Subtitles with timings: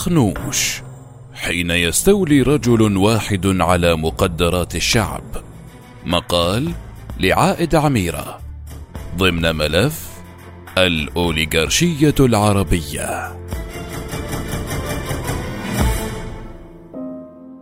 [0.00, 0.82] أخنوش
[1.34, 5.22] حين يستولي رجل واحد على مقدرات الشعب.
[6.06, 6.72] مقال
[7.20, 8.40] لعائد عميرة
[9.16, 10.08] ضمن ملف
[10.78, 13.36] الأوليغارشية العربية.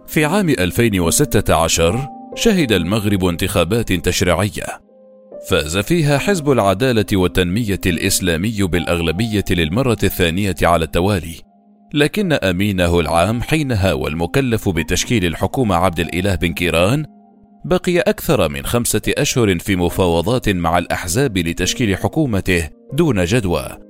[0.07, 4.81] في عام 2016 شهد المغرب انتخابات تشريعية
[5.49, 11.48] فاز فيها حزب العدالة والتنمية الإسلامي بالأغلبية للمرة الثانية على التوالي.
[11.95, 17.05] لكن أمينه العام حينها والمكلف بتشكيل الحكومة عبد الإله بن كيران
[17.65, 23.89] بقي أكثر من خمسة أشهر في مفاوضات مع الأحزاب لتشكيل حكومته دون جدوى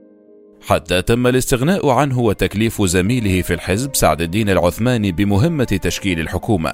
[0.67, 6.73] حتى تم الاستغناء عنه وتكليف زميله في الحزب سعد الدين العثماني بمهمة تشكيل الحكومة.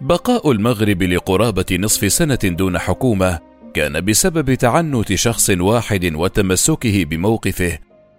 [0.00, 3.38] بقاء المغرب لقرابة نصف سنة دون حكومة
[3.74, 7.78] كان بسبب تعنت شخص واحد وتمسكه بموقفه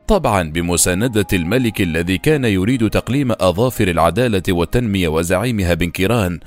[0.09, 6.39] طبعا بمساندة الملك الذي كان يريد تقليم أظافر العدالة والتنمية وزعيمها بن كيران.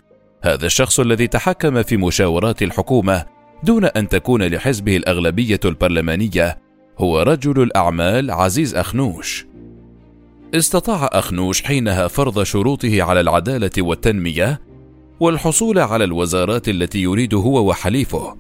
[0.43, 3.25] هذا الشخص الذي تحكم في مشاورات الحكومة
[3.63, 6.59] دون أن تكون لحزبه الأغلبية البرلمانية
[6.99, 9.47] هو رجل الأعمال عزيز أخنوش.
[10.55, 14.61] استطاع أخنوش حينها فرض شروطه على العدالة والتنمية
[15.21, 18.37] والحصول على الوزارات التي يريد هو وحليفه.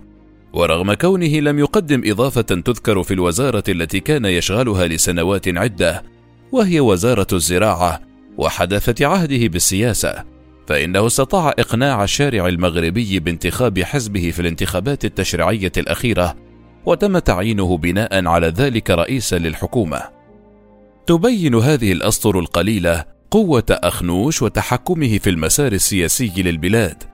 [0.52, 6.02] ورغم كونه لم يقدم إضافة تذكر في الوزارة التي كان يشغلها لسنوات عدة
[6.52, 8.00] وهي وزارة الزراعة
[8.38, 10.24] وحدثة عهده بالسياسة
[10.66, 16.36] فإنه استطاع إقناع الشارع المغربي بانتخاب حزبه في الانتخابات التشريعية الأخيرة
[16.86, 20.02] وتم تعيينه بناء على ذلك رئيسا للحكومة.
[21.06, 27.11] تبين هذه الأسطر القليلة قوة أخنوش وتحكمه في المسار السياسي للبلاد.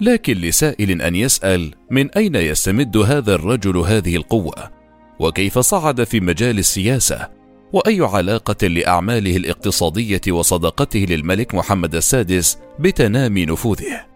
[0.00, 4.70] لكن لسائل أن يسأل من أين يستمد هذا الرجل هذه القوة؟
[5.18, 7.28] وكيف صعد في مجال السياسة؟
[7.72, 14.10] وأي علاقة لأعماله الاقتصادية وصداقته للملك محمد السادس بتنامي نفوذه؟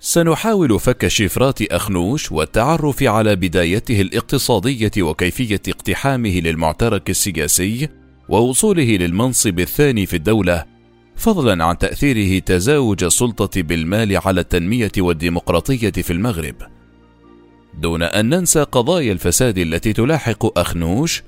[0.00, 7.88] سنحاول فك شفرات أخنوش والتعرف على بدايته الاقتصادية وكيفية اقتحامه للمعترك السياسي
[8.28, 10.64] ووصوله للمنصب الثاني في الدولة
[11.20, 16.54] فضلا عن تأثيره تزاوج السلطة بالمال على التنمية والديمقراطية في المغرب.
[17.74, 21.22] دون أن ننسى قضايا الفساد التي تلاحق أخنوش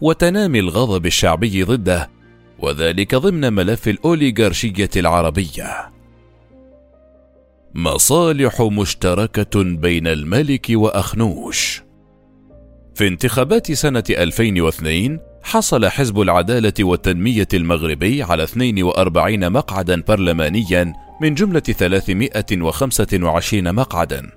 [0.00, 2.10] وتنامي الغضب الشعبي ضده
[2.58, 5.92] وذلك ضمن ملف الأوليغارشية العربية.
[7.74, 11.82] مصالح مشتركة بين الملك وأخنوش.
[12.94, 21.60] في انتخابات سنة 2002 حصل حزب العدالة والتنمية المغربي على 42 مقعدا برلمانيا من جملة
[21.60, 24.30] 325 مقعدا.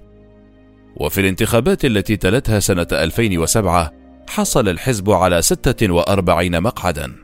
[0.98, 3.92] وفي الانتخابات التي تلتها سنة 2007
[4.30, 7.16] حصل الحزب على 46 مقعدا.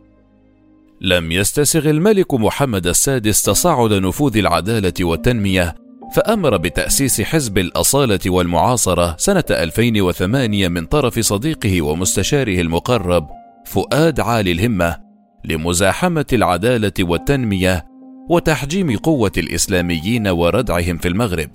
[1.01, 5.75] لم يستسغ الملك محمد السادس تصاعد نفوذ العدالة والتنمية
[6.15, 14.97] فأمر بتأسيس حزب الأصالة والمعاصرة سنة 2008 من طرف صديقه ومستشاره المقرب فؤاد عالي الهمة
[15.45, 17.85] لمزاحمة العدالة والتنمية
[18.29, 21.49] وتحجيم قوة الإسلاميين وردعهم في المغرب.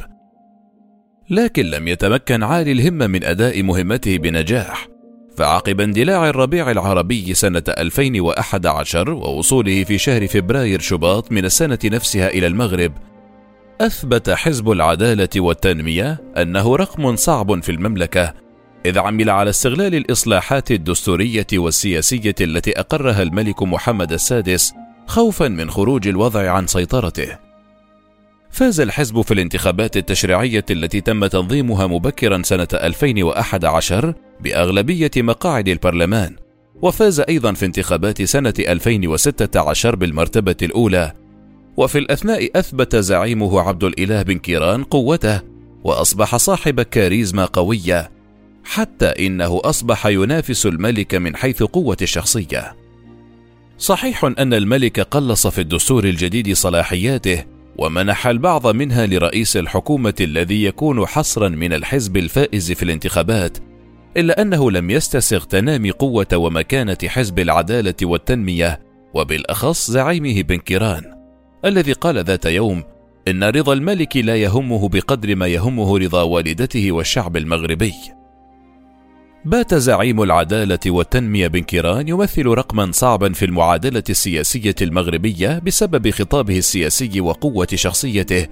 [1.30, 4.88] لكن لم يتمكن عالي الهمة من أداء مهمته بنجاح
[5.36, 12.46] فعقب اندلاع الربيع العربي سنة 2011 ووصوله في شهر فبراير شباط من السنة نفسها إلى
[12.46, 12.92] المغرب،
[13.80, 18.45] أثبت حزب العدالة والتنمية أنه رقم صعب في المملكة
[18.86, 24.72] إذ عمل على استغلال الإصلاحات الدستورية والسياسية التي أقرها الملك محمد السادس
[25.06, 27.38] خوفا من خروج الوضع عن سيطرته.
[28.50, 36.36] فاز الحزب في الانتخابات التشريعية التي تم تنظيمها مبكرا سنة 2011 بأغلبية مقاعد البرلمان،
[36.82, 41.12] وفاز أيضا في انتخابات سنة 2016 بالمرتبة الأولى،
[41.76, 45.40] وفي الأثناء أثبت زعيمه عبد الإله بن كيران قوته،
[45.84, 48.15] وأصبح صاحب كاريزما قوية
[48.66, 52.76] حتى إنه أصبح ينافس الملك من حيث قوة الشخصية.
[53.78, 57.44] صحيح أن الملك قلص في الدستور الجديد صلاحياته
[57.78, 63.58] ومنح البعض منها لرئيس الحكومة الذي يكون حصرا من الحزب الفائز في الانتخابات
[64.16, 68.80] إلا أنه لم يستسغ تنامي قوة ومكانة حزب العدالة والتنمية
[69.14, 71.02] وبالأخص زعيمه بن كيران
[71.64, 72.84] الذي قال ذات يوم
[73.28, 77.94] إن رضا الملك لا يهمه بقدر ما يهمه رضا والدته والشعب المغربي
[79.46, 86.58] بات زعيم العدالة والتنمية بن كيران يمثل رقما صعبا في المعادلة السياسية المغربية بسبب خطابه
[86.58, 88.46] السياسي وقوة شخصيته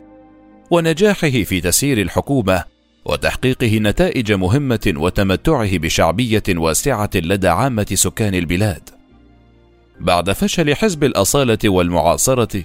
[0.70, 2.64] ونجاحه في تسيير الحكومة
[3.04, 8.90] وتحقيقه نتائج مهمة وتمتعه بشعبية واسعة لدى عامة سكان البلاد.
[10.00, 12.62] بعد فشل حزب الأصالة والمعاصرة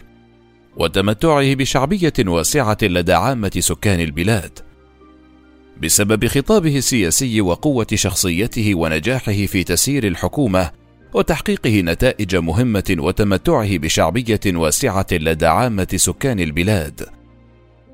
[0.78, 4.60] وتمتعه بشعبية واسعة لدى عامة سكان البلاد.
[5.81, 10.72] بسبب خطابه السياسي وقوة شخصيته ونجاحه في تسيير الحكومة
[11.14, 17.06] وتحقيقه نتائج مهمة وتمتعه بشعبية واسعة لدى عامة سكان البلاد.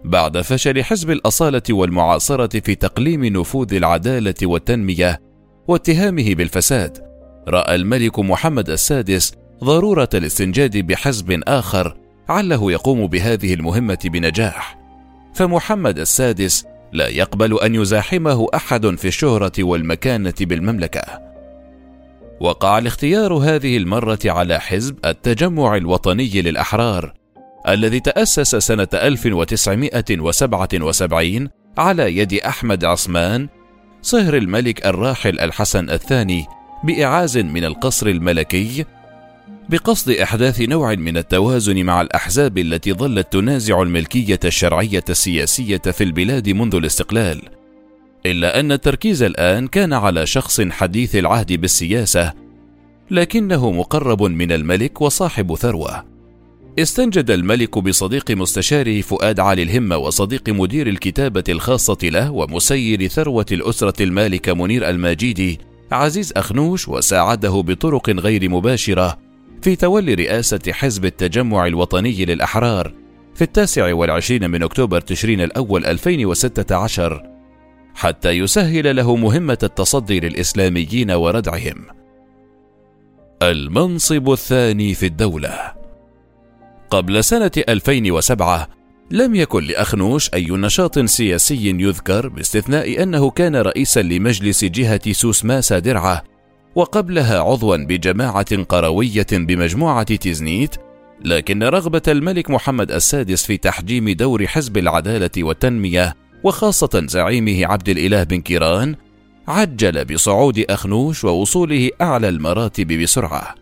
[0.05, 5.21] بعد فشل حزب الأصالة والمعاصرة في تقليم نفوذ العدالة والتنمية
[5.67, 6.97] واتهامه بالفساد،
[7.47, 9.33] رأى الملك محمد السادس
[9.63, 11.97] ضرورة الاستنجاد بحزب آخر
[12.29, 14.79] عله يقوم بهذه المهمة بنجاح.
[15.35, 16.65] فمحمد السادس
[16.95, 21.25] لا يقبل أن يزاحمه أحد في الشهرة والمكانة بالمملكة.
[22.39, 27.13] وقع الاختيار هذه المرة على حزب التجمع الوطني للأحرار
[27.67, 33.47] الذي تأسس سنة 1977 على يد أحمد عثمان
[34.01, 36.45] صهر الملك الراحل الحسن الثاني
[36.83, 38.85] بإعاز من القصر الملكي
[39.69, 46.49] بقصد إحداث نوع من التوازن مع الأحزاب التي ظلت تنازع الملكية الشرعية السياسية في البلاد
[46.49, 47.41] منذ الاستقلال
[48.25, 52.33] إلا أن التركيز الآن كان على شخص حديث العهد بالسياسة،
[53.11, 56.05] لكنه مقرب من الملك وصاحب ثروة.
[56.79, 64.03] استنجد الملك بصديق مستشاره فؤاد علي الهمة وصديق مدير الكتابة الخاصة له ومسير ثروة الأسرة
[64.03, 65.59] المالكة منير الماجيدي
[65.91, 69.24] عزيز أخنوش وساعده بطرق غير مباشرة
[69.65, 72.93] في تولي رئاسة حزب التجمع الوطني للأحرار
[73.35, 77.23] في التاسع والعشرين من أكتوبر تشرين الأول 2016
[77.95, 81.85] حتى يسهل له مهمة التصدي للإسلاميين وردعهم.
[83.41, 85.73] المنصب الثاني في الدولة
[86.89, 88.69] قبل سنة 2007
[89.11, 96.34] لم يكن لأخنوش أي نشاط سياسي يذكر باستثناء أنه كان رئيسا لمجلس جهة سوسماسا درعة
[96.75, 100.75] وقبلها عضوا بجماعة قروية بمجموعة تيزنيت
[101.21, 108.23] لكن رغبة الملك محمد السادس في تحجيم دور حزب العدالة والتنمية وخاصة زعيمه عبد الإله
[108.23, 108.95] بن كيران
[109.47, 113.55] عجل بصعود أخنوش ووصوله أعلى المراتب بسرعة.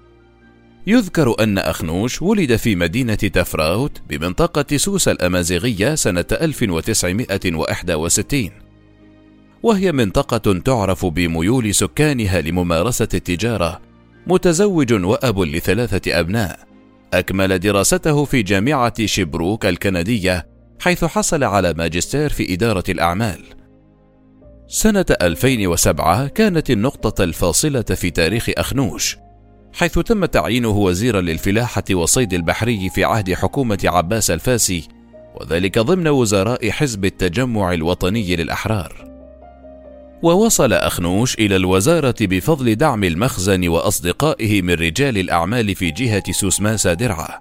[0.88, 8.63] يذكر أن أخنوش ولد في مدينة تفراوت بمنطقة سوسة الأمازيغية سنة 1961
[9.64, 13.82] وهي منطقة تعرف بميول سكانها لممارسة التجارة
[14.28, 16.60] متزوج وأب لثلاثة أبناء
[17.14, 20.48] أكمل دراسته في جامعة شبروك الكندية
[20.80, 23.44] حيث حصل على ماجستير في إدارة الأعمال.
[24.68, 29.18] سنة 2007 كانت النقطة الفاصلة في تاريخ أخنوش،
[29.74, 34.88] حيث تم تعيينه وزيرا للفلاحة والصيد البحري في عهد حكومة عباس الفاسي،
[35.36, 39.13] وذلك ضمن وزراء حزب التجمع الوطني للأحرار.
[40.24, 47.40] ووصل أخنوش إلى الوزارة بفضل دعم المخزن وأصدقائه من رجال الأعمال في جهة سوسماسا درعا.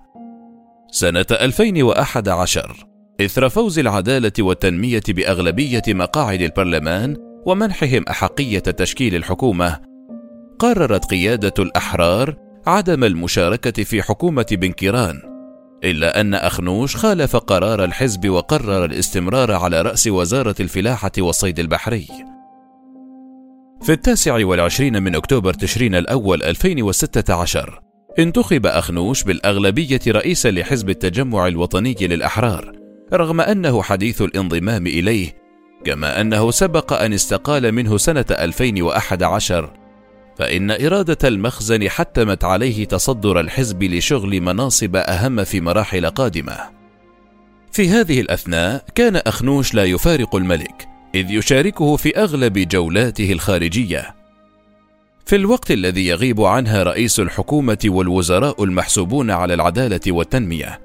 [0.91, 2.87] سنة 2011
[3.21, 9.79] إثر فوز العدالة والتنمية بأغلبية مقاعد البرلمان ومنحهم أحقية تشكيل الحكومة،
[10.59, 12.37] قررت قيادة الأحرار
[12.67, 15.23] عدم المشاركة في حكومة بنكيران،
[15.85, 22.07] إلا أن أخنوش خالف قرار الحزب وقرر الاستمرار على رأس وزارة الفلاحة والصيد البحري.
[23.83, 27.81] في التاسع والعشرين من أكتوبر تشرين الأول 2016
[28.19, 32.73] انتخب أخنوش بالأغلبية رئيسا لحزب التجمع الوطني للأحرار
[33.13, 35.37] رغم أنه حديث الانضمام إليه
[35.85, 39.71] كما أنه سبق أن استقال منه سنة 2011
[40.39, 46.59] فإن إرادة المخزن حتمت عليه تصدر الحزب لشغل مناصب أهم في مراحل قادمة.
[47.73, 54.15] في هذه الأثناء كان أخنوش لا يفارق الملك إذ يشاركه في أغلب جولاته الخارجية
[55.27, 60.81] في الوقت الذي يغيب عنها رئيس الحكومة والوزراء المحسوبون على العدالة والتنمية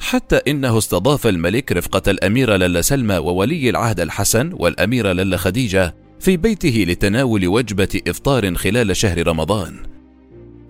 [0.00, 6.36] حتى إنه استضاف الملك رفقة الأميرة للا سلمى وولي العهد الحسن والأميرة للا خديجة في
[6.36, 9.76] بيته لتناول وجبة إفطار خلال شهر رمضان.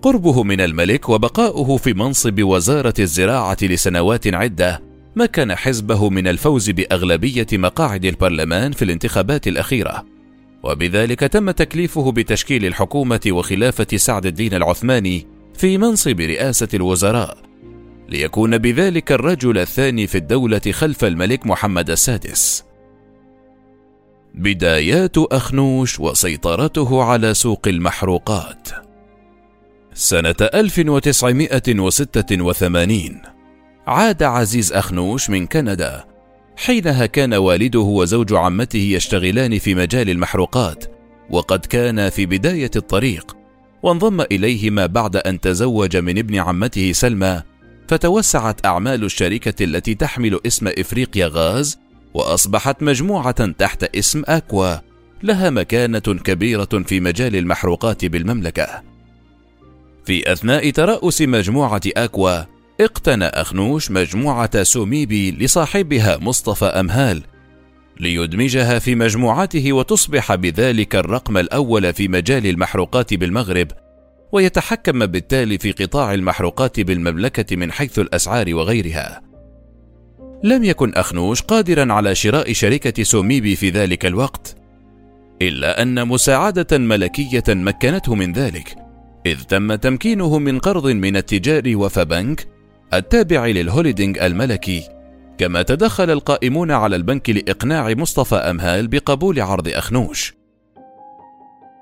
[0.01, 7.47] قربه من الملك وبقاؤه في منصب وزارة الزراعة لسنوات عدة مكن حزبه من الفوز بأغلبية
[7.53, 10.05] مقاعد البرلمان في الانتخابات الأخيرة.
[10.63, 15.27] وبذلك تم تكليفه بتشكيل الحكومة وخلافة سعد الدين العثماني
[15.57, 17.37] في منصب رئاسة الوزراء
[18.09, 22.63] ليكون بذلك الرجل الثاني في الدولة خلف الملك محمد السادس.
[24.33, 28.67] بدايات أخنوش وسيطرته على سوق المحروقات
[29.93, 33.21] سنة 1986
[33.87, 36.05] عاد عزيز أخنوش من كندا.
[36.57, 40.85] حينها كان والده وزوج عمته يشتغلان في مجال المحروقات
[41.29, 43.37] وقد كان في بداية الطريق
[43.83, 47.41] وانضم إليهما بعد أن تزوج من ابن عمته سلمى
[47.87, 51.77] فتوسعت أعمال الشركة التي تحمل اسم إفريقيا غاز
[52.13, 54.75] وأصبحت مجموعة تحت اسم أكوا
[55.23, 58.83] لها مكانة كبيرة في مجال المحروقات بالمملكة.
[60.05, 67.23] في أثناء ترأس مجموعة أكوا اقتنى اخنوش مجموعة سوميبي لصاحبها مصطفى أمهال
[67.99, 73.67] ليدمجها في مجموعته وتصبح بذلك الرقم الأول في مجال المحروقات بالمغرب
[74.31, 79.21] ويتحكم بالتالي في قطاع المحروقات بالمملكة من حيث الأسعار وغيرها.
[80.43, 84.55] لم يكن اخنوش قادرا على شراء شركة سوميبي في ذلك الوقت
[85.41, 88.75] إلا أن مساعدة ملكية مكنته من ذلك
[89.25, 92.52] إذ تم تمكينه من قرض من التجاري وفا بنك
[92.97, 94.83] التابع لل holding الملكي.
[95.37, 100.33] كما تدخل القائمون على البنك لإقناع مصطفى أمهال بقبول عرض أخنوش.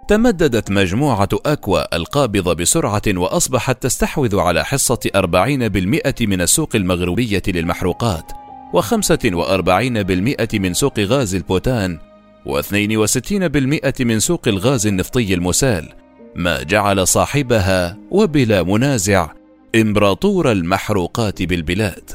[0.08, 8.32] تمددت مجموعة أكوا القابضة بسرعة وأصبحت تستحوذ على حصة 40% من السوق المغربية للمحروقات
[8.74, 12.00] و45% من سوق غاز البوتان
[12.46, 15.90] و62% من سوق الغاز النفطي المسال
[16.36, 19.32] ما جعل صاحبها وبلا منازع
[19.76, 22.10] إمبراطور المحروقات بالبلاد.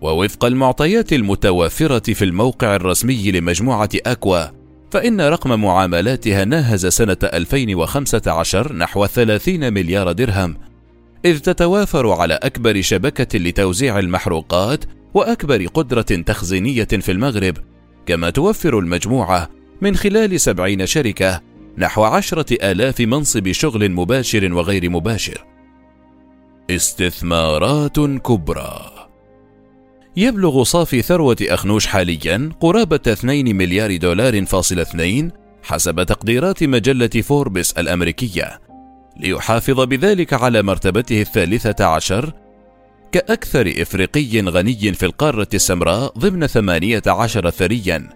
[0.00, 4.44] ووفق المعطيات المتوافرة في الموقع الرسمي لمجموعة أكوا
[4.90, 10.56] فإن رقم معاملاتها ناهز سنة 2015 نحو 30 مليار درهم
[11.24, 14.84] إذ تتوافر على أكبر شبكة لتوزيع المحروقات
[15.14, 17.56] وأكبر قدرة تخزينية في المغرب
[18.06, 21.40] كما توفر المجموعة من خلال سبعين شركة
[21.78, 25.51] نحو عشرة آلاف منصب شغل مباشر وغير مباشر.
[26.70, 29.08] استثمارات كبرى.
[30.16, 35.30] يبلغ صافي ثروة أخنوش حاليا قرابة 2 مليار دولار فاصل 2
[35.62, 38.60] حسب تقديرات مجلة فوربس الأمريكية
[39.16, 42.32] ليحافظ بذلك على مرتبته الثالثة عشر
[43.12, 48.08] كأكثر إفريقي غني في القارة السمراء ضمن 18 ثريا.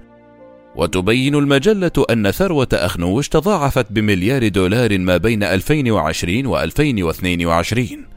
[0.77, 8.16] وتبين المجلة أن ثروة أخنوش تضاعفت بمليار دولار ما بين 2020 و 2022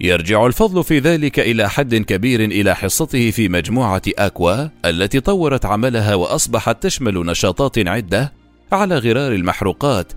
[0.00, 6.14] يرجع الفضل في ذلك إلى حد كبير إلى حصته في مجموعة أكوا التي طورت عملها
[6.14, 8.32] وأصبحت تشمل نشاطات عدة
[8.72, 10.12] على غرار المحروقات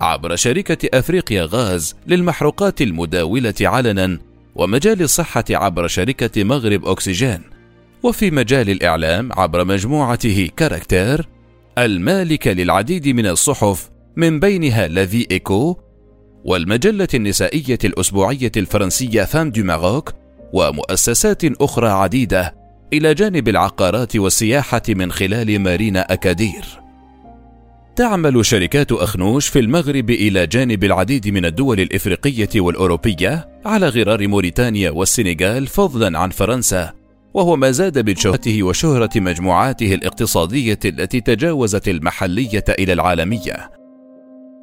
[0.00, 4.18] عبر شركة أفريقيا غاز للمحروقات المداولة علنا
[4.54, 7.42] ومجال الصحة عبر شركة مغرب أكسجين.
[8.02, 11.28] وفي مجال الإعلام عبر مجموعته Caractères
[11.78, 15.76] المالكة للعديد من الصحف من بينها La Vie éco
[16.44, 20.12] والمجلة النسائية الأسبوعية الفرنسية Femmes du Maroc
[20.52, 22.54] ومؤسسات أخرى عديدة
[22.92, 26.64] إلى جانب العقارات والسياحة من خلال مارينا أكادير.
[27.96, 34.90] تعمل شركات أخنوش في المغرب إلى جانب العديد من الدول الإفريقية والأوروبية على غرار موريتانيا
[34.90, 36.92] والسنغال فضلا عن فرنسا
[37.34, 43.79] وهو ما زاد من شهرته وشهرة مجموعاته الاقتصادية التي تجاوزت المحلية إلى العالمية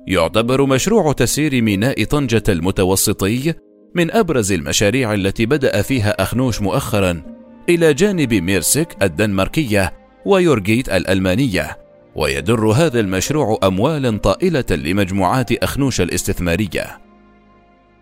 [0.07, 3.53] يعتبر مشروع تسيير ميناء طنجة المتوسطي
[3.95, 7.21] من أبرز المشاريع التي بدأ فيها أخنوش مؤخرا
[7.69, 9.93] إلى جانب ميرسك الدنماركية
[10.25, 11.77] ويورجيت الألمانية
[12.15, 16.99] ويدر هذا المشروع أموالا طائلة لمجموعات أخنوش الاستثمارية.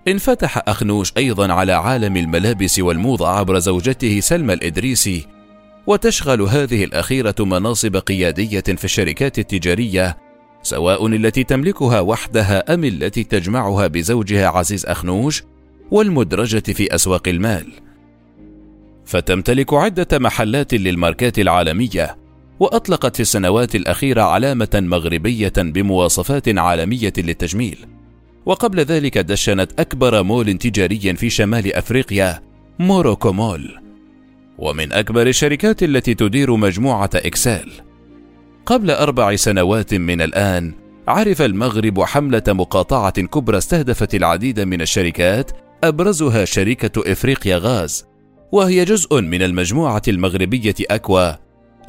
[0.08, 5.28] انفتح أخنوش أيضا على عالم الملابس والموضة عبر زوجته سلمى الإدريسي
[5.88, 10.25] وتشغل هذه الأخيرة مناصب قيادية في الشركات التجارية
[10.66, 15.44] سواء التي تملكها وحدها أم التي تجمعها بزوجها عزيز اخنوش
[15.92, 17.68] والمدرجة في أسواق المال.
[19.06, 22.18] فتمتلك عدة محلات للماركات العالمية
[22.60, 27.86] وأطلقت في السنوات الأخيرة علامة مغربية بمواصفات عالمية للتجميل.
[28.46, 32.42] وقبل ذلك دشنت أكبر مول تجاري في شمال أفريقيا
[32.80, 33.80] موروكو مول.
[34.58, 37.72] ومن أكبر الشركات التي تدير مجموعة إكسال.
[38.66, 40.74] قبل أربع سنوات من الآن
[41.08, 45.52] عرف المغرب حملة مقاطعة كبرى استهدفت العديد من الشركات
[45.84, 48.06] أبرزها شركة إفريقيا غاز
[48.52, 51.32] وهي جزء من المجموعة المغربية أكوا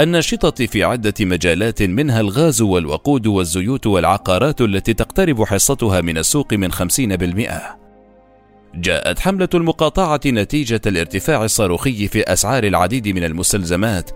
[0.01, 6.73] الناشطة في عدة مجالات منها الغاز والوقود والزيوت والعقارات التي تقترب حصتها من السوق من
[6.73, 6.77] 50%.
[8.75, 14.11] جاءت حملة المقاطعة نتيجة الارتفاع الصاروخي في أسعار العديد من المستلزمات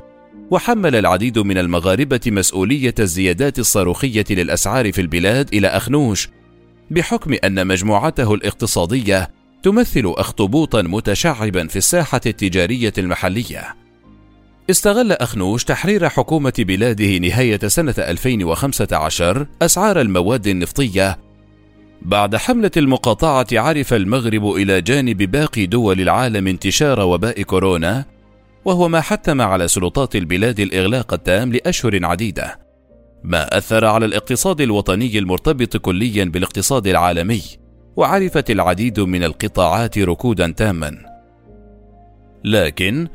[0.51, 6.29] وحمل العديد من المغاربة مسؤولية الزيادات الصاروخية للأسعار في البلاد إلى أخنوش
[6.91, 9.31] بحكم أن مجموعته الاقتصادية
[9.63, 13.77] تمثل أخطبوطا متشعبا في الساحة التجارية المحلية.
[14.71, 21.19] استغل أخنوش تحرير حكومة بلاده نهاية سنة 2015 أسعار المواد النفطية
[22.03, 28.05] بعد حملة المقاطعة عرف المغرب إلى جانب باقي دول العالم انتشار وباء كورونا
[28.65, 32.59] وهو ما حتم على سلطات البلاد الإغلاق التام لأشهر عديدة
[33.25, 37.43] ما أثر على الاقتصاد الوطني المرتبط كليا بالاقتصاد العالمي
[37.97, 40.99] وعرفت العديد من القطاعات ركودا تاما.
[42.45, 43.09] لكن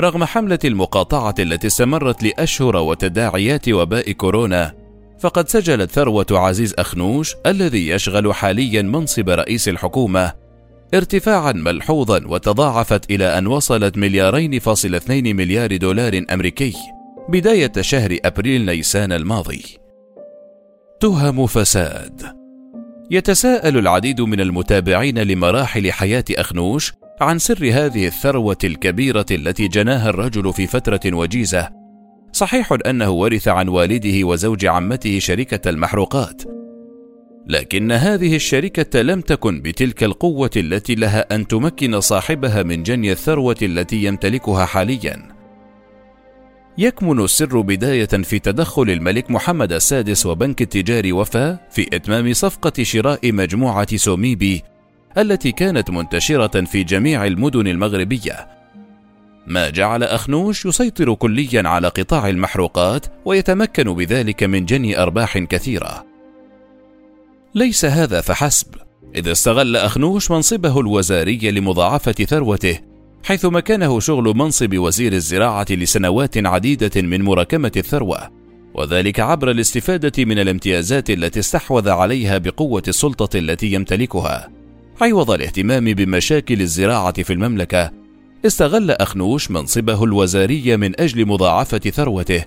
[0.00, 4.74] رغم حملة المقاطعة التي استمرت لأشهر وتداعيات وباء كورونا
[5.20, 10.32] فقد سجلت ثروة عزيز أخنوش الذي يشغل حاليا منصب رئيس الحكومة
[10.94, 16.74] ارتفاعا ملحوظا وتضاعفت إلى أن وصلت مليارين فاصل اثنين مليار دولار أمريكي
[17.28, 19.62] بداية شهر أبريل نيسان الماضي.
[21.00, 22.22] تهم فساد.
[23.10, 30.52] يتساءل العديد من المتابعين لمراحل حياة أخنوش عن سر هذه الثروة الكبيرة التي جناها الرجل
[30.52, 31.68] في فترة وجيزة.
[32.32, 36.57] صحيح أنه ورث عن والده وزوج عمته شركة المحروقات
[37.48, 43.56] لكن هذه الشركة لم تكن بتلك القوة التي لها أن تمكن صاحبها من جني الثروة
[43.62, 45.38] التي يمتلكها حاليا
[46.78, 53.32] يكمن السر بداية في تدخل الملك محمد السادس وبنك التجاري وفا في إتمام صفقة شراء
[53.32, 54.62] مجموعة سوميبي
[55.18, 58.48] التي كانت منتشرة في جميع المدن المغربية
[59.46, 66.07] ما جعل أخنوش يسيطر كليا على قطاع المحروقات ويتمكن بذلك من جني أرباح كثيرة.
[67.58, 68.66] ليس هذا فحسب،
[69.16, 72.78] إذ استغل أخنوش منصبه الوزاري لمضاعفة ثروته،
[73.24, 78.30] حيث مكنه شغل منصب وزير الزراعة لسنوات عديدة من مراكمة الثروة،
[78.74, 84.48] وذلك عبر الاستفادة من الامتيازات التي استحوذ عليها بقوة السلطة التي يمتلكها،
[85.00, 87.90] عوض الاهتمام بمشاكل الزراعة في المملكة
[88.46, 92.44] استغل أخنوش منصبه الوزاري من أجل مضاعفة ثروته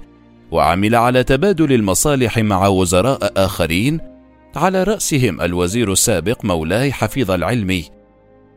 [0.51, 4.10] وعمل على تبادل المصالح مع وزراء آخرين
[4.55, 7.85] على رأسهم الوزير السابق مولاي حفيظ العلمي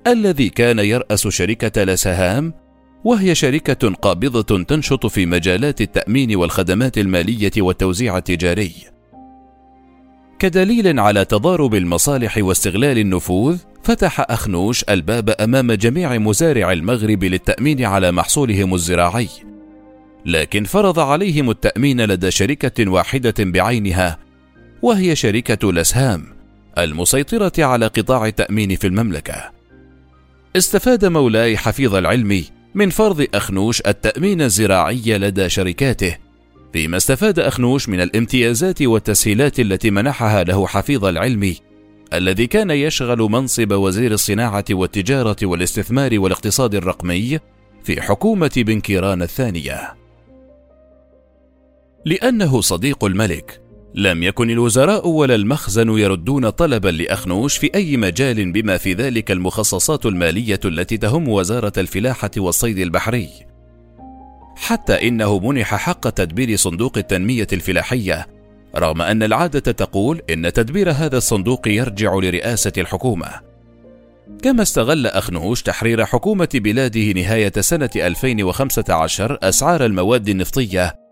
[0.06, 2.54] الذي كان يرأس شركة لسهام
[3.04, 8.72] وهي شركة قابضة تنشط في مجالات التأمين والخدمات المالية والتوزيع التجاري.
[10.38, 18.12] كدليل على تضارب المصالح واستغلال النفوذ، فتح أخنوش الباب أمام جميع مزارع المغرب للتأمين على
[18.12, 19.28] محصولهم الزراعي،
[20.26, 24.18] لكن فرض عليهم التأمين لدى شركة واحدة بعينها،
[24.84, 26.26] وهي شركة الأسهام،
[26.78, 29.50] المسيطرة على قطاع التأمين في المملكة.
[30.56, 32.44] استفاد مولاي حفيظ العلمي
[32.74, 36.16] من فرض أخنوش التأمين الزراعي لدى شركاته،
[36.72, 41.56] فيما استفاد أخنوش من الامتيازات والتسهيلات التي منحها له حفيظ العلمي
[42.12, 47.38] الذي كان يشغل منصب وزير الصناعة والتجارة والاستثمار والاقتصاد الرقمي
[47.84, 49.94] في حكومة بن كيران الثانية.
[52.04, 53.60] لأنه صديق الملك،
[53.94, 60.06] لم يكن الوزراء ولا المخزن يردون طلبا لأخنوش في أي مجال بما في ذلك المخصصات
[60.06, 63.28] المالية التي تهم وزارة الفلاحة والصيد البحري.
[64.56, 68.26] حتى إنه منح حق تدبير صندوق التنمية الفلاحية
[68.76, 73.28] رغم أن العادة تقول إن تدبير هذا الصندوق يرجع لرئاسة الحكومة.
[74.42, 81.03] كما استغل أخنوش تحرير حكومة بلاده نهاية سنة 2015 أسعار المواد النفطية.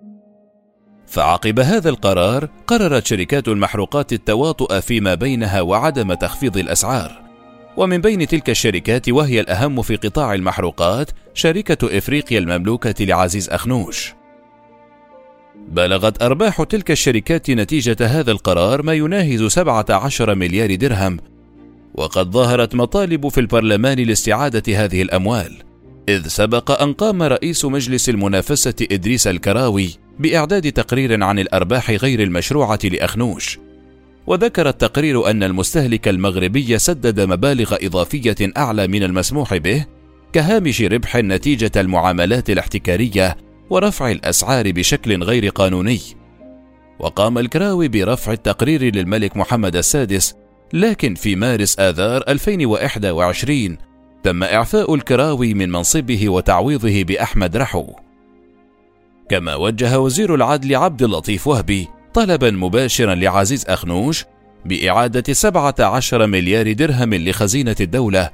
[1.12, 7.22] فعقب هذا القرار قررت شركات المحروقات التواطؤ فيما بينها وعدم تخفيض الأسعار.
[7.76, 14.14] ومن بين تلك الشركات وهي الأهم في قطاع المحروقات شركة إفريقيا المملوكة لعزيز أخنوش.
[15.68, 21.18] بلغت أرباح تلك الشركات نتيجة هذا القرار ما يناهز 17 مليار درهم
[21.94, 25.62] وقد ظهرت مطالب في البرلمان لاستعادة هذه الأموال
[26.08, 29.90] إذ سبق أن قام رئيس مجلس المنافسة إدريس الكراوي
[30.22, 33.58] بإعداد تقرير عن الأرباح غير المشروعة لأخنوش
[34.26, 39.86] وذكر التقرير أن المستهلك المغربي سدد مبالغ إضافية أعلى من المسموح به
[40.32, 43.36] كهامش ربح نتيجة المعاملات الاحتكارية
[43.70, 46.00] ورفع الأسعار بشكل غير قانوني.
[46.98, 50.34] وقام الكراوي برفع التقرير للملك محمد السادس،
[50.72, 53.78] لكن في مارس آذار 2021
[54.22, 57.86] تم إعفاء الكراوي من منصبه وتعويضه بأحمد رحو.
[59.28, 64.24] كما وجه وزير العدل عبد اللطيف وهبي طلبا مباشرا لعزيز أخنوش
[64.64, 68.30] بإعادة 17 مليار درهم لخزينة الدولة.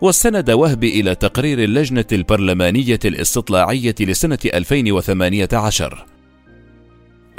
[0.00, 6.06] واستند وهبي إلى تقرير اللجنة البرلمانية الاستطلاعية لسنة 2018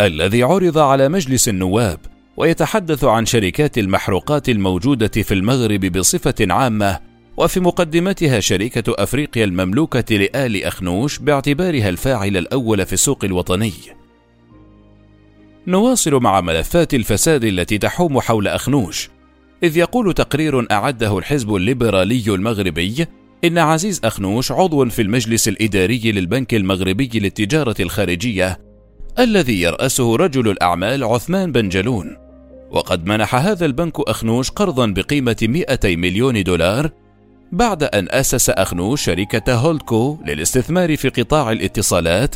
[0.01, 1.99] الذي عرض على مجلس النواب
[2.37, 6.99] ويتحدث عن شركات المحروقات الموجودة في المغرب بصفة عامة
[7.37, 13.73] وفي مقدمتها شركة أفريقيا المملوكة لآل أخنوش باعتبارها الفاعل الأول في السوق الوطني.
[15.67, 19.09] نواصل مع ملفات الفساد التي تحوم حول أخنوش،
[19.63, 23.05] إذ يقول تقرير أعده الحزب الليبرالي المغربي
[23.43, 28.59] إن عزيز أخنوش عضو في المجلس الإداري للبنك المغربي للتجارة الخارجية
[29.19, 32.17] الذي يرأسه رجل الأعمال عثمان بن جلون
[32.71, 36.91] وقد منح هذا البنك أخنوش قرضا بقيمة 200 مليون دولار
[37.51, 42.35] بعد أن أسس أخنوش شركة هولدكو للاستثمار في قطاع الاتصالات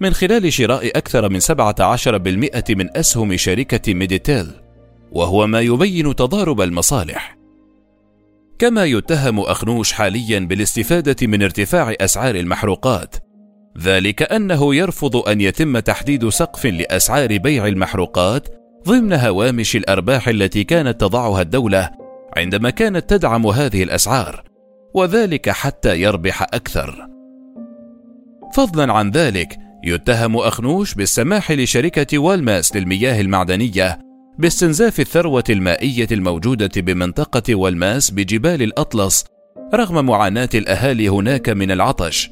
[0.00, 4.46] من خلال شراء أكثر من 17% من أسهم شركة ميديتيل
[5.12, 7.38] وهو ما يبين تضارب المصالح.
[8.58, 13.16] كما يتهم أخنوش حاليا بالاستفادة من ارتفاع أسعار المحروقات
[13.78, 18.48] ذلك أنه يرفض أن يتم تحديد سقف لأسعار بيع المحروقات
[18.86, 21.90] ضمن هوامش الأرباح التي كانت تضعها الدولة
[22.36, 24.42] عندما كانت تدعم هذه الأسعار
[24.94, 27.08] وذلك حتى يربح أكثر.
[28.54, 33.98] فضلا عن ذلك يتهم أخنوش بالسماح لشركة والماس للمياه المعدنية
[34.38, 39.24] باستنزاف الثروة المائية الموجودة بمنطقة والماس بجبال الأطلس
[39.74, 42.30] رغم معاناة الأهالي هناك من العطش.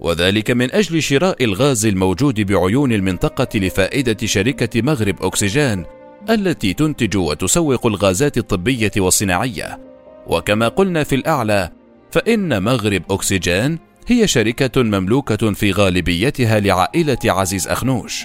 [0.00, 5.84] وذلك من أجل شراء الغاز الموجود بعيون المنطقة لفائدة شركة مغرب أكسجين
[6.30, 9.80] التي تنتج وتسوق الغازات الطبية والصناعية.
[10.26, 11.70] وكما قلنا في الأعلى
[12.10, 18.24] فإن مغرب أكسجين هي شركة مملوكة في غالبيتها لعائلة عزيز أخنوش.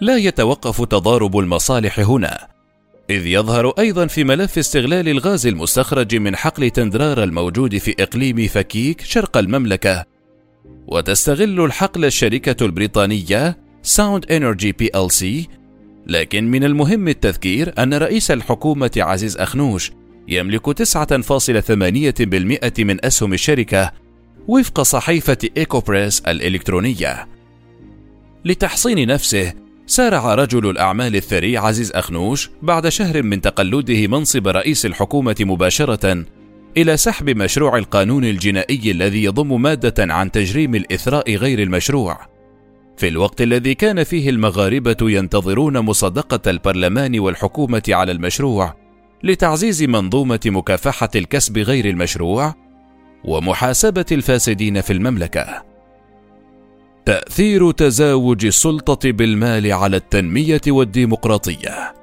[0.00, 2.48] لا يتوقف تضارب المصالح هنا
[3.10, 9.00] إذ يظهر أيضا في ملف استغلال الغاز المستخرج من حقل تندرار الموجود في إقليم فكيك
[9.00, 10.04] شرق المملكة.
[10.86, 15.48] وتستغل الحقل الشركة البريطانية Sound Energy PLC
[16.08, 19.92] لكن من المهم التذكير أن رئيس الحكومة عزيز أخنوش
[20.28, 23.92] يملك 9.8% من أسهم الشركة
[24.48, 27.28] وفق صحيفة إيكوبريس الإلكترونية
[28.44, 29.52] لتحصين نفسه
[29.86, 36.24] سارع رجل الأعمال الثري عزيز أخنوش بعد شهر من تقلده منصب رئيس الحكومة مباشرة
[36.76, 42.37] إلى سحب مشروع القانون الجنائي الذي يضم مادة عن تجريم الإثراء غير المشروع.
[42.98, 48.74] في الوقت الذي كان فيه المغاربة ينتظرون مصادقة البرلمان والحكومة على المشروع
[49.22, 52.54] لتعزيز منظومة مكافحة الكسب غير المشروع
[53.24, 55.64] ومحاسبة الفاسدين في المملكة.
[57.04, 61.94] تأثير تزاوج السلطة بالمال على التنمية والديمقراطية.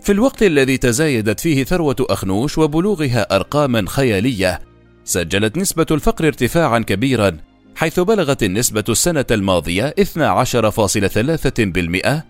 [0.00, 4.60] في الوقت الذي تزايدت فيه ثروة أخنوش وبلوغها أرقاما خيالية،
[5.04, 7.36] سجلت نسبة الفقر ارتفاعا كبيرا،
[7.76, 12.22] حيث بلغت النسبة السنة الماضية 12.3%،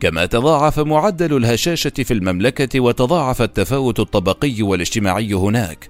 [0.00, 5.88] كما تضاعف معدل الهشاشة في المملكة وتضاعف التفاوت الطبقي والاجتماعي هناك.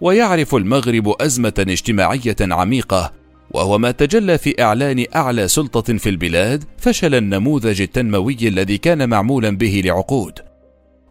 [0.00, 3.12] ويعرف المغرب أزمة اجتماعية عميقة
[3.50, 9.56] وهو ما تجلى في إعلان أعلى سلطة في البلاد فشل النموذج التنموي الذي كان معمولا
[9.56, 10.38] به لعقود.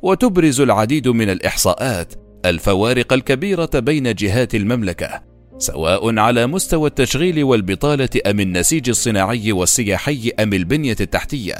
[0.01, 2.13] وتبرز العديد من الإحصاءات
[2.45, 5.21] الفوارق الكبيرة بين جهات المملكة،
[5.61, 11.55] سواء على مستوى التشغيل والبطالة أم النسيج الصناعي والسياحي أم البنية التحتية.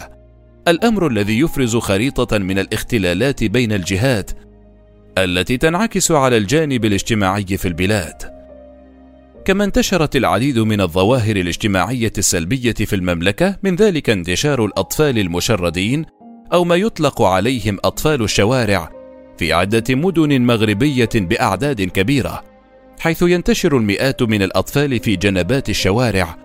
[0.68, 4.32] الأمر الذي يفرز خريطة من الاختلالات بين الجهات
[5.18, 8.42] التي تنعكس على الجانب الاجتماعي في البلاد.
[9.46, 16.06] كما انتشرت العديد من الظواهر الاجتماعية السلبية في المملكة من ذلك انتشار الأطفال المشردين
[16.54, 18.92] أو ما يطلق عليهم أطفال الشوارع
[19.38, 22.51] في عدة مدن مغربية بأعداد كبيرة
[23.02, 26.38] حيث ينتشر المئات من الأطفال في جنبات الشوارع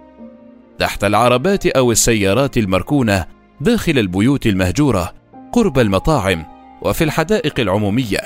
[0.78, 3.26] تحت العربات أو السيارات المركونة
[3.60, 5.14] داخل البيوت المهجورة
[5.52, 6.44] قرب المطاعم
[6.82, 8.20] وفي الحدائق العمومية.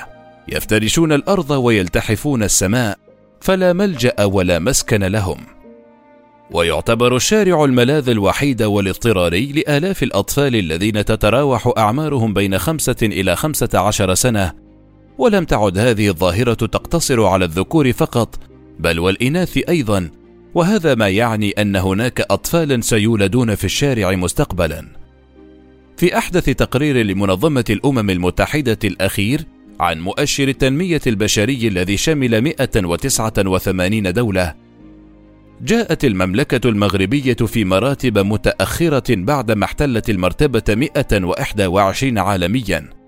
[0.49, 2.99] يفترشون الأرض ويلتحفون السماء
[3.40, 5.38] فلا ملجأ ولا مسكن لهم.
[6.51, 14.14] ويعتبر الشارع الملاذ الوحيد والاضطراري لآلاف الأطفال الذين تتراوح أعمارهم بين خمسة إلى خمسة عشر
[14.14, 14.69] سنة
[15.20, 18.38] ولم تعد هذه الظاهرة تقتصر على الذكور فقط
[18.78, 20.11] بل والإناث أيضا
[20.54, 24.87] وهذا ما يعني أن هناك أطفالا سيولدون في الشارع مستقبلا
[25.96, 29.44] في أحدث تقرير لمنظمة الأمم المتحدة الأخير
[29.80, 34.54] عن مؤشر التنمية البشري الذي شمل 189 دولة.
[35.62, 43.00] جاءت المملكة المغربية في مراتب متأخرة بعدما احتلت المرتبة 121 عالميا.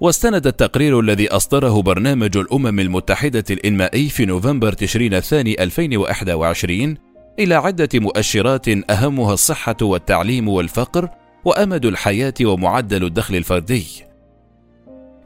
[0.00, 6.96] واستند التقرير الذي أصدره برنامج الأمم المتحدة الإنمائي في نوفمبر تشرين الثاني 2021
[7.38, 11.08] إلى عدة مؤشرات أهمها الصحة والتعليم والفقر
[11.44, 13.86] وأمد الحياة ومعدل الدخل الفردي.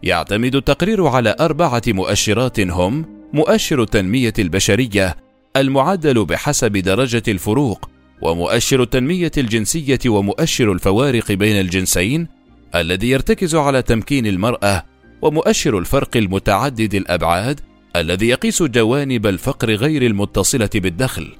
[0.03, 5.17] يعتمد التقرير على أربعة مؤشرات هم مؤشر التنمية البشرية
[5.57, 7.91] المعدل بحسب درجة الفروق
[8.23, 12.42] ومؤشر التنمية الجنسية ومؤشر الفوارق بين الجنسين
[12.75, 14.85] الذي يرتكز على تمكين المرأة
[15.23, 17.61] ومؤشر الفرق المتعدد الأبعاد
[17.97, 21.33] الذي يقيس جوانب الفقر غير المتصلة بالدخل.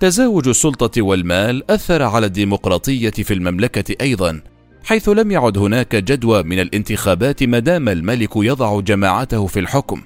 [0.00, 4.40] تزاوج السلطة والمال أثر على الديمقراطية في المملكة أيضا،
[4.84, 10.02] حيث لم يعد هناك جدوى من الانتخابات ما دام الملك يضع جماعته في الحكم،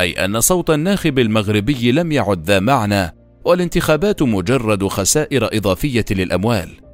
[0.00, 6.85] أي أن صوت الناخب المغربي لم يعد ذا معنى، والانتخابات مجرد خسائر إضافية للأموال.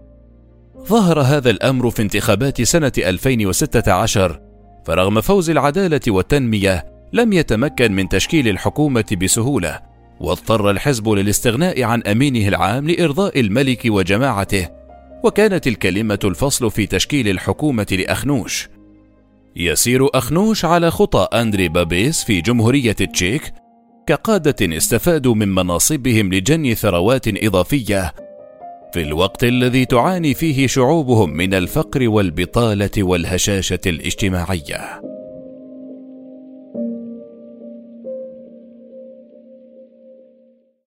[0.88, 4.40] ظهر هذا الأمر في انتخابات سنة 2016
[4.86, 9.80] فرغم فوز العدالة والتنمية لم يتمكن من تشكيل الحكومة بسهولة
[10.20, 14.68] واضطر الحزب للاستغناء عن أمينه العام لإرضاء الملك وجماعته
[15.24, 18.68] وكانت الكلمة الفصل في تشكيل الحكومة لأخنوش.
[19.56, 23.52] يسير أخنوش على خطى أندري بابيس في جمهورية تشيك
[24.06, 28.12] كقادة استفادوا من مناصبهم لجني ثروات إضافية
[28.92, 35.11] في الوقت الذي تعاني فيه شعوبهم من الفقر والبطالة والهشاشة الاجتماعية.